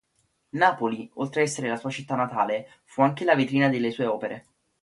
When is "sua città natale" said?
1.77-2.67